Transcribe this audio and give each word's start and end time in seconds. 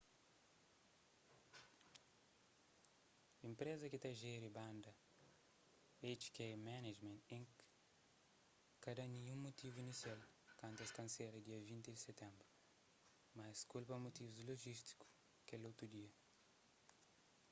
enpreza 3.47 3.85
ki 3.91 3.99
ta 4.03 4.11
jeri 4.21 4.49
banda 4.57 4.91
hk 6.21 6.37
management 6.69 7.19
inc 7.37 7.53
ka 8.83 8.91
da 8.97 9.05
ninhun 9.07 9.39
mutivu 9.45 9.77
inisial 9.85 10.19
kantu 10.61 10.79
es 10.81 10.95
kansela 10.99 11.37
dia 11.45 11.59
20 11.65 11.91
di 11.95 11.99
sitenbru 12.05 12.47
mas 13.35 13.49
es 13.53 13.61
kulpa 13.71 13.95
mutivus 14.05 14.45
lojístiku 14.49 15.05
kel 15.47 15.61
otu 15.71 15.85
dia 15.93 16.11